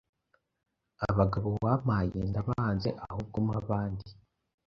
[1.09, 4.07] Abagabo wampaye ndabanze ahubwo mpa abandi.